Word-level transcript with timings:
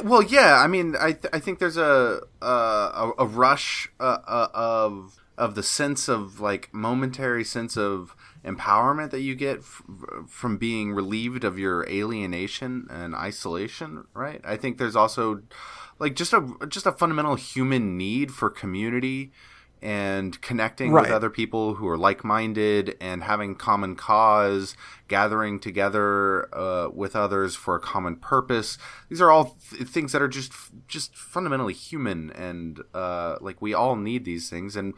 Well, 0.00 0.22
yeah. 0.22 0.60
I 0.62 0.66
mean, 0.66 0.96
I 0.98 1.12
th- 1.12 1.32
I 1.32 1.38
think 1.38 1.58
there's 1.58 1.76
a 1.76 2.20
a, 2.42 3.10
a 3.18 3.26
rush 3.26 3.88
uh, 4.00 4.18
uh, 4.26 4.48
of 4.54 5.16
of 5.36 5.54
the 5.54 5.62
sense 5.62 6.08
of 6.08 6.40
like 6.40 6.68
momentary 6.72 7.44
sense 7.44 7.76
of 7.76 8.16
empowerment 8.44 9.10
that 9.10 9.20
you 9.20 9.34
get 9.34 9.58
f- 9.58 9.82
from 10.26 10.56
being 10.56 10.92
relieved 10.92 11.44
of 11.44 11.58
your 11.58 11.88
alienation 11.88 12.86
and 12.90 13.14
isolation. 13.14 14.04
Right. 14.14 14.40
I 14.44 14.56
think 14.56 14.78
there's 14.78 14.96
also 14.96 15.42
like 15.98 16.14
just 16.16 16.32
a 16.32 16.48
just 16.68 16.86
a 16.86 16.92
fundamental 16.92 17.34
human 17.34 17.96
need 17.96 18.32
for 18.32 18.50
community 18.50 19.32
and 19.82 20.40
connecting 20.42 20.92
Right. 20.92 21.02
with 21.02 21.10
other 21.12 21.30
people 21.30 21.74
who 21.74 21.86
are 21.88 21.96
like-minded 21.98 22.96
and 23.00 23.22
having 23.22 23.54
common 23.54 23.94
cause 23.96 24.76
gathering 25.08 25.58
together 25.60 26.52
uh, 26.54 26.88
with 26.92 27.14
others 27.16 27.54
for 27.54 27.76
a 27.76 27.80
common 27.80 28.16
purpose 28.16 28.76
these 29.08 29.20
are 29.20 29.30
all 29.30 29.56
th- 29.70 29.82
things 29.88 30.12
that 30.12 30.20
are 30.20 30.28
just 30.28 30.52
just 30.88 31.14
fundamentally 31.16 31.74
human 31.74 32.30
and 32.32 32.80
uh, 32.94 33.36
like 33.40 33.62
we 33.62 33.72
all 33.72 33.96
need 33.96 34.24
these 34.24 34.50
things 34.50 34.76
and 34.76 34.94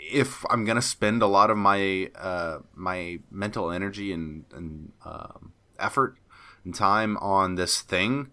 if 0.00 0.44
i'm 0.50 0.64
going 0.64 0.76
to 0.76 0.82
spend 0.82 1.22
a 1.22 1.26
lot 1.26 1.50
of 1.50 1.56
my 1.56 2.10
uh, 2.16 2.58
my 2.74 3.18
mental 3.30 3.70
energy 3.70 4.12
and, 4.12 4.44
and 4.52 4.92
um, 5.04 5.52
effort 5.78 6.16
and 6.64 6.74
time 6.74 7.16
on 7.18 7.54
this 7.54 7.80
thing 7.80 8.28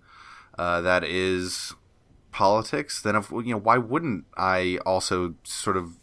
uh, 0.57 0.81
that 0.81 1.03
is 1.03 1.73
politics, 2.35 3.01
then 3.01 3.15
if, 3.15 3.31
you 3.31 3.51
know 3.51 3.57
why 3.57 3.77
wouldn't 3.77 4.25
I 4.35 4.77
also 4.85 5.35
sort 5.43 5.77
of 5.77 5.97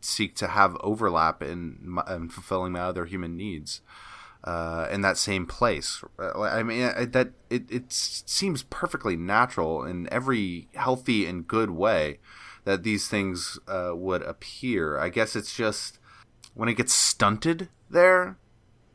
seek 0.00 0.34
to 0.36 0.46
have 0.46 0.78
overlap 0.80 1.42
in, 1.42 1.76
my, 1.82 2.02
in 2.08 2.30
fulfilling 2.30 2.72
my 2.72 2.80
other 2.80 3.04
human 3.04 3.36
needs 3.36 3.82
uh, 4.44 4.88
in 4.90 5.02
that 5.02 5.18
same 5.18 5.44
place? 5.44 6.02
I 6.18 6.62
mean, 6.62 6.84
I, 6.84 7.04
that 7.04 7.32
it, 7.50 7.70
it 7.70 7.92
seems 7.92 8.62
perfectly 8.62 9.14
natural 9.14 9.84
in 9.84 10.08
every 10.10 10.68
healthy 10.74 11.26
and 11.26 11.46
good 11.46 11.70
way 11.70 12.18
that 12.64 12.82
these 12.82 13.06
things 13.06 13.58
uh, 13.68 13.92
would 13.94 14.22
appear. 14.22 14.98
I 14.98 15.10
guess 15.10 15.36
it's 15.36 15.54
just 15.54 15.98
when 16.54 16.70
it 16.70 16.78
gets 16.78 16.94
stunted 16.94 17.68
there, 17.90 18.38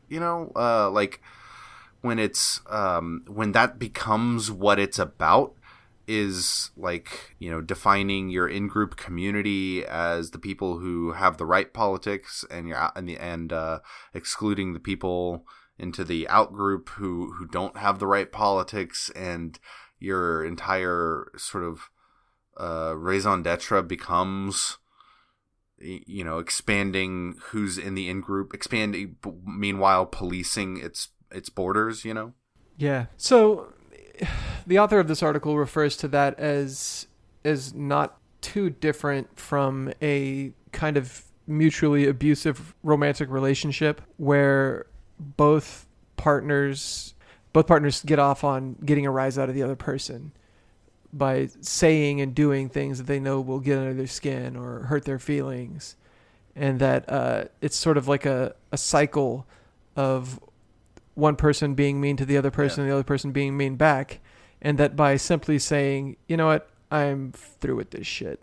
you 0.08 0.18
know, 0.18 0.50
uh, 0.56 0.90
like 0.90 1.20
when 2.00 2.18
it's 2.18 2.62
um, 2.68 3.22
when 3.28 3.52
that 3.52 3.78
becomes 3.78 4.50
what 4.50 4.80
it's 4.80 4.98
about 4.98 5.54
is 6.06 6.70
like 6.76 7.34
you 7.38 7.50
know 7.50 7.60
defining 7.60 8.28
your 8.28 8.48
in-group 8.48 8.96
community 8.96 9.84
as 9.84 10.30
the 10.30 10.38
people 10.38 10.78
who 10.78 11.12
have 11.12 11.36
the 11.36 11.46
right 11.46 11.72
politics 11.72 12.44
and 12.50 12.68
you're 12.68 12.90
and 12.94 13.08
the 13.08 13.16
and 13.18 13.52
uh, 13.52 13.80
excluding 14.14 14.72
the 14.72 14.80
people 14.80 15.44
into 15.78 16.04
the 16.04 16.28
out 16.28 16.52
group 16.52 16.88
who 16.90 17.32
who 17.32 17.46
don't 17.46 17.76
have 17.76 17.98
the 17.98 18.06
right 18.06 18.32
politics 18.32 19.10
and 19.14 19.58
your 19.98 20.44
entire 20.44 21.30
sort 21.36 21.64
of 21.64 21.90
uh, 22.58 22.94
raison 22.96 23.42
d'etre 23.42 23.82
becomes 23.82 24.78
you 25.78 26.24
know 26.24 26.38
expanding 26.38 27.36
who's 27.46 27.76
in 27.76 27.94
the 27.94 28.08
in 28.08 28.20
group 28.20 28.54
expanding 28.54 29.16
meanwhile 29.44 30.06
policing 30.06 30.78
its 30.78 31.08
its 31.30 31.50
borders 31.50 32.04
you 32.04 32.14
know 32.14 32.32
Yeah. 32.78 33.06
So 33.16 33.72
the 34.66 34.78
author 34.78 34.98
of 34.98 35.08
this 35.08 35.22
article 35.22 35.56
refers 35.56 35.96
to 35.98 36.08
that 36.08 36.38
as 36.38 37.06
as 37.44 37.72
not 37.74 38.18
too 38.40 38.70
different 38.70 39.38
from 39.38 39.92
a 40.02 40.52
kind 40.72 40.96
of 40.96 41.24
mutually 41.46 42.06
abusive 42.06 42.74
romantic 42.82 43.30
relationship 43.30 44.00
where 44.16 44.86
both 45.18 45.86
partners 46.16 47.14
both 47.52 47.66
partners 47.66 48.02
get 48.04 48.18
off 48.18 48.44
on 48.44 48.76
getting 48.84 49.06
a 49.06 49.10
rise 49.10 49.38
out 49.38 49.48
of 49.48 49.54
the 49.54 49.62
other 49.62 49.76
person 49.76 50.32
by 51.12 51.48
saying 51.60 52.20
and 52.20 52.34
doing 52.34 52.68
things 52.68 52.98
that 52.98 53.06
they 53.06 53.18
know 53.18 53.40
will 53.40 53.60
get 53.60 53.78
under 53.78 53.94
their 53.94 54.06
skin 54.06 54.56
or 54.56 54.80
hurt 54.80 55.04
their 55.04 55.18
feelings. 55.18 55.96
And 56.54 56.78
that 56.80 57.10
uh, 57.10 57.44
it's 57.62 57.76
sort 57.76 57.96
of 57.96 58.08
like 58.08 58.26
a, 58.26 58.54
a 58.72 58.76
cycle 58.76 59.46
of 59.94 60.38
one 61.14 61.36
person 61.36 61.74
being 61.74 62.00
mean 62.00 62.16
to 62.18 62.26
the 62.26 62.36
other 62.36 62.50
person 62.50 62.82
and 62.82 62.90
the 62.90 62.94
other 62.94 63.04
person 63.04 63.32
being 63.32 63.56
mean 63.56 63.76
back 63.76 64.20
and 64.60 64.78
that 64.78 64.96
by 64.96 65.16
simply 65.16 65.58
saying 65.58 66.16
you 66.28 66.36
know 66.36 66.46
what? 66.46 66.70
I'm 66.90 67.32
through 67.32 67.76
with 67.76 67.90
this 67.90 68.06
shit 68.06 68.40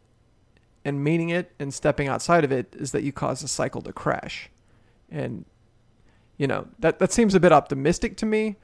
and 0.85 1.03
meaning 1.03 1.29
it 1.29 1.51
and 1.59 1.73
stepping 1.73 2.07
outside 2.07 2.43
of 2.43 2.51
it 2.51 2.75
is 2.77 2.91
that 2.91 3.03
you 3.03 3.11
cause 3.11 3.41
a 3.41 3.47
cycle 3.47 3.81
to 3.81 3.93
crash. 3.93 4.49
And 5.09 5.45
you 6.37 6.47
know 6.47 6.67
that 6.79 6.99
that 6.99 7.11
seems 7.11 7.35
a 7.35 7.39
bit 7.39 7.51
optimistic 7.51 8.17
to 8.17 8.25
me 8.25 8.55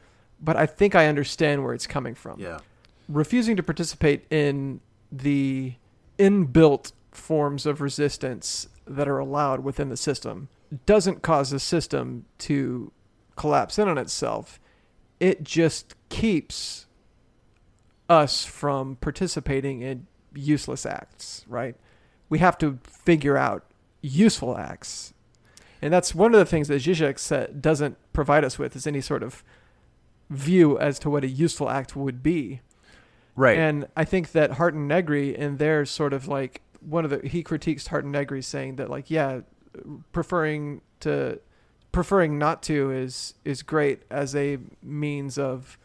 but 0.41 0.55
i 0.55 0.65
think 0.65 0.95
i 0.95 1.05
understand 1.05 1.63
where 1.63 1.73
it's 1.73 1.87
coming 1.87 2.15
from. 2.15 2.39
Yeah. 2.39 2.59
Refusing 3.07 3.55
to 3.55 3.63
participate 3.63 4.25
in 4.31 4.81
the 5.11 5.75
inbuilt 6.17 6.91
forms 7.11 7.65
of 7.65 7.81
resistance 7.81 8.67
that 8.85 9.07
are 9.07 9.17
allowed 9.17 9.63
within 9.63 9.89
the 9.89 9.97
system 9.97 10.49
doesn't 10.85 11.21
cause 11.21 11.49
the 11.49 11.59
system 11.59 12.25
to 12.37 12.91
collapse 13.35 13.79
in 13.79 13.87
on 13.87 13.97
itself. 13.97 14.59
It 15.19 15.43
just 15.43 15.95
keeps 16.09 16.85
us 18.09 18.43
from 18.43 18.95
participating 18.97 19.81
in 19.81 20.07
useless 20.33 20.85
acts, 20.85 21.45
right? 21.47 21.75
We 22.27 22.39
have 22.39 22.57
to 22.59 22.79
figure 22.83 23.37
out 23.37 23.65
useful 24.01 24.57
acts. 24.57 25.13
And 25.81 25.93
that's 25.93 26.13
one 26.13 26.33
of 26.33 26.39
the 26.39 26.45
things 26.45 26.67
that 26.67 26.81
Zizek 26.81 27.19
said 27.19 27.61
doesn't 27.61 27.97
provide 28.11 28.43
us 28.43 28.59
with 28.59 28.75
is 28.75 28.85
any 28.85 29.01
sort 29.01 29.23
of 29.23 29.43
view 30.29 30.77
as 30.79 30.99
to 30.99 31.09
what 31.09 31.23
a 31.23 31.27
useful 31.27 31.69
act 31.69 31.95
would 31.95 32.21
be. 32.21 32.61
Right. 33.35 33.57
And 33.57 33.87
I 33.95 34.03
think 34.03 34.33
that 34.33 34.51
Hardt 34.53 34.73
and 34.73 34.87
Negri 34.87 35.35
in 35.35 35.57
their 35.57 35.85
sort 35.85 36.13
of 36.13 36.27
like 36.27 36.61
one 36.81 37.05
of 37.05 37.11
the 37.11 37.27
he 37.27 37.43
critiques 37.43 37.87
Hardt 37.87 38.03
and 38.03 38.11
Negri 38.11 38.41
saying 38.41 38.75
that 38.77 38.89
like 38.89 39.09
yeah, 39.09 39.41
preferring 40.11 40.81
to 41.01 41.39
preferring 41.91 42.37
not 42.37 42.61
to 42.63 42.91
is 42.91 43.35
is 43.45 43.63
great 43.63 44.03
as 44.09 44.35
a 44.35 44.57
means 44.83 45.37
of 45.37 45.77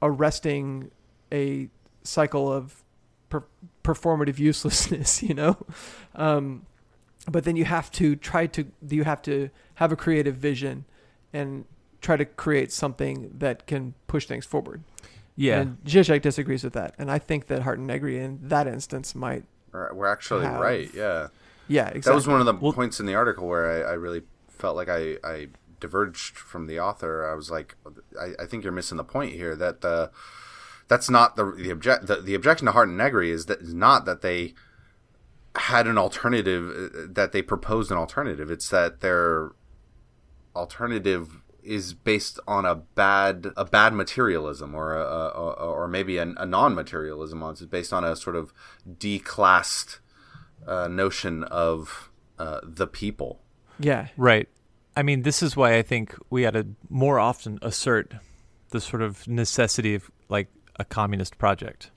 arresting 0.00 0.90
a 1.32 1.68
cycle 2.02 2.52
of 2.52 2.82
per- 3.28 3.44
performative 3.84 4.38
uselessness, 4.38 5.22
you 5.28 5.34
know. 5.34 5.56
Um, 6.14 6.66
but 7.30 7.44
then 7.44 7.56
you 7.56 7.64
have 7.66 7.90
to 7.92 8.16
try 8.16 8.46
to 8.48 8.64
you 8.88 9.04
have 9.04 9.22
to 9.22 9.50
have 9.74 9.92
a 9.92 9.96
creative 9.96 10.36
vision 10.36 10.84
and 11.32 11.64
try 12.00 12.16
to 12.16 12.24
create 12.24 12.72
something 12.72 13.30
that 13.38 13.66
can 13.66 13.94
push 14.06 14.26
things 14.26 14.46
forward. 14.46 14.82
yeah. 15.36 15.60
And 15.60 15.84
Zizek 15.84 16.22
disagrees 16.22 16.64
with 16.64 16.72
that. 16.72 16.94
And 16.98 17.10
I 17.10 17.18
think 17.18 17.46
that 17.48 17.62
Hardt 17.62 17.78
and 17.78 17.86
Negri 17.86 18.18
in 18.18 18.38
that 18.42 18.66
instance 18.66 19.14
might 19.14 19.44
We're 19.72 19.92
we're 19.94 20.06
actually 20.06 20.44
Have- 20.46 20.60
right. 20.60 20.90
Yeah, 20.94 21.28
yeah, 21.68 21.86
exactly. 21.88 22.10
that 22.10 22.14
was 22.14 22.26
one 22.26 22.40
of 22.40 22.46
the 22.46 22.54
Well- 22.54 22.72
points 22.72 23.00
in 23.00 23.06
the 23.06 23.14
article 23.14 23.46
where 23.46 23.86
I, 23.86 23.90
I 23.90 23.94
really 23.94 24.22
felt 24.48 24.76
like 24.76 24.88
I, 24.88 25.16
I 25.22 25.48
diverged 25.78 26.36
from 26.36 26.66
the 26.66 26.80
author. 26.80 27.30
I 27.30 27.34
was 27.34 27.50
like, 27.50 27.76
I, 28.20 28.42
I 28.42 28.46
think 28.46 28.64
you're 28.64 28.72
missing 28.72 28.96
the 28.96 29.04
point 29.04 29.32
here. 29.34 29.54
That 29.54 29.80
the 29.82 30.10
that's 30.90 31.08
not 31.08 31.36
the 31.36 31.52
the 31.52 31.70
object. 31.70 32.06
The, 32.06 32.16
the 32.16 32.34
objection 32.34 32.66
to 32.66 32.72
Hardt 32.72 32.88
and 32.88 32.98
Negri 32.98 33.30
is 33.30 33.46
that 33.46 33.60
is 33.60 33.72
not 33.72 34.04
that 34.04 34.20
they 34.20 34.54
had 35.56 35.86
an 35.86 35.96
alternative 35.96 36.68
uh, 36.68 36.98
that 37.08 37.32
they 37.32 37.40
proposed 37.40 37.90
an 37.90 37.96
alternative. 37.96 38.50
It's 38.50 38.68
that 38.68 39.00
their 39.00 39.52
alternative 40.54 41.40
is 41.62 41.94
based 41.94 42.40
on 42.46 42.66
a 42.66 42.74
bad 42.74 43.52
a 43.56 43.64
bad 43.64 43.94
materialism 43.94 44.74
or 44.74 44.96
a, 44.96 45.04
a, 45.04 45.28
a 45.28 45.72
or 45.72 45.86
maybe 45.86 46.18
a, 46.18 46.22
a 46.36 46.46
non-materialism 46.46 47.42
it's 47.42 47.62
based 47.66 47.92
on 47.92 48.02
a 48.02 48.16
sort 48.16 48.34
of 48.34 48.52
declassed 48.98 50.00
uh, 50.66 50.88
notion 50.88 51.44
of 51.44 52.10
uh, 52.38 52.60
the 52.62 52.86
people 52.86 53.40
yeah. 53.80 54.08
Right. 54.16 54.48
I 54.94 55.02
mean, 55.02 55.22
this 55.22 55.42
is 55.42 55.56
why 55.56 55.76
I 55.76 55.82
think 55.82 56.14
we 56.28 56.44
ought 56.46 56.52
to 56.52 56.66
more 56.88 57.18
often 57.18 57.58
assert 57.62 58.12
the 58.70 58.80
sort 58.80 59.02
of 59.02 59.26
necessity 59.26 59.94
of 59.94 60.10
like 60.28 60.48
a 60.80 60.84
communist 60.84 61.38
project. 61.38 61.90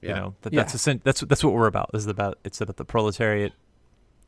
You 0.00 0.08
know, 0.08 0.34
that 0.42 0.52
Yeah. 0.52 0.64
that's 0.64 0.84
that's 1.04 1.20
that's 1.20 1.44
what 1.44 1.52
we're 1.52 1.68
about. 1.68 1.92
This 1.92 2.02
is 2.02 2.08
about 2.08 2.38
it's 2.44 2.60
about 2.60 2.76
the 2.76 2.84
proletariat. 2.84 3.52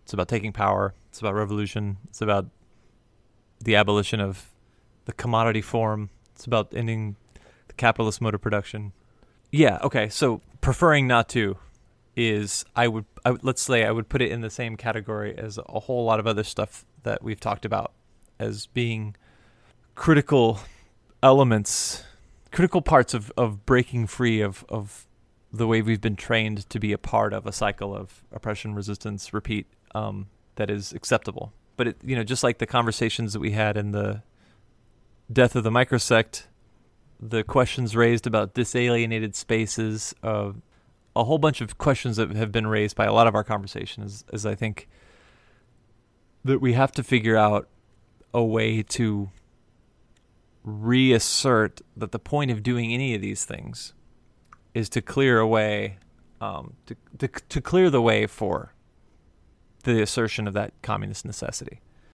It's 0.05 0.13
about 0.13 0.29
taking 0.29 0.53
power. 0.53 0.95
It's 1.09 1.19
about 1.21 1.35
revolution. 1.35 1.97
It's 2.09 2.21
about 2.21 2.47
the 3.61 3.75
abolition 3.75 4.21
of 4.21 4.51
the 5.07 5.13
commodity 5.13 5.63
form. 5.63 6.11
It's 6.35 6.45
about 6.47 6.73
ending 6.75 7.17
the 7.69 7.75
capitalist 7.75 8.21
mode 8.21 8.35
of 8.35 8.41
production. 8.41 8.93
Yeah. 9.51 9.79
Okay. 9.83 10.09
So 10.09 10.41
preferring 10.61 11.07
not 11.09 11.29
to 11.31 11.57
is 12.17 12.65
I 12.77 12.87
would, 12.87 13.07
I 13.25 13.33
would 13.33 13.43
let's 13.45 13.63
say 13.63 13.85
I 13.85 13.91
would 13.91 14.09
put 14.09 14.23
it 14.23 14.31
in 14.31 14.41
the 14.43 14.51
same 14.51 14.77
category 14.77 15.37
as 15.37 15.59
a 15.59 15.81
whole 15.81 16.05
lot 16.05 16.21
of 16.21 16.27
other 16.29 16.45
stuff 16.45 16.85
that 17.03 17.23
we've 17.25 17.41
talked 17.41 17.65
about 17.65 17.93
as 18.39 18.67
being 18.67 19.17
critical 19.97 20.61
elements, 21.23 22.05
critical 22.55 22.81
parts 22.81 23.15
of, 23.15 23.33
of 23.37 23.67
breaking 23.67 24.07
free 24.07 24.41
of, 24.41 24.65
of 24.69 25.09
the 25.53 25.67
way 25.67 25.83
we've 25.83 26.01
been 26.01 26.15
trained 26.15 26.71
to 26.71 26.79
be 26.79 26.93
a 26.93 26.99
part 26.99 27.33
of 27.33 27.47
a 27.47 27.53
cycle 27.53 27.95
of 27.95 28.23
oppression, 28.31 28.77
resistance, 28.77 29.35
repeat 29.35 29.67
um, 29.93 30.29
that 30.55 30.71
is 30.71 30.93
acceptable. 30.93 31.53
But 31.77 31.89
it, 31.89 31.97
you 32.05 32.15
know, 32.15 32.23
just 32.23 32.45
like 32.45 32.59
the 32.59 32.67
conversations 32.67 33.33
that 33.33 33.41
we 33.41 33.51
had 33.51 33.77
in 33.77 33.91
the 33.91 34.23
death 35.33 35.57
of 35.57 35.65
the 35.65 35.71
microsect, 35.73 36.47
the 37.19 37.43
questions 37.43 37.97
raised 37.97 38.25
about 38.25 38.55
disalienated 38.55 39.35
spaces, 39.35 40.15
uh, 40.23 40.53
a 41.17 41.25
whole 41.25 41.39
bunch 41.39 41.61
of 41.61 41.77
questions 41.77 42.19
that 42.19 42.31
have 42.37 42.53
been 42.53 42.69
raised 42.69 42.95
by 42.95 43.05
a 43.05 43.13
lot 43.13 43.27
of 43.27 43.35
our 43.35 43.45
conversations, 43.45 44.25
is, 44.33 44.47
I 44.47 44.55
think 44.55 44.89
that 46.45 46.61
we 46.61 46.75
have 46.75 46.93
to 46.93 47.03
figure 47.03 47.37
out 47.37 47.69
a 48.33 48.45
way 48.45 48.81
to 48.83 49.31
reassert 50.65 51.83
that 51.97 52.13
the 52.13 52.19
point 52.19 52.51
of 52.51 52.63
doing 52.63 52.93
any 52.93 53.15
of 53.15 53.21
these 53.21 53.45
things 53.45 53.93
is 54.73 54.89
to 54.89 55.03
clear 55.03 55.39
away, 55.39 55.99
um, 56.41 56.75
to, 56.87 56.97
to, 57.19 57.29
to 57.29 57.61
clear 57.61 57.91
the 57.91 58.03
way 58.03 58.27
for 58.27 58.73
the 59.85 60.01
assertion 60.01 60.49
of 60.49 60.55
that 60.55 60.73
communist 60.83 61.25
necessity. 61.25 61.81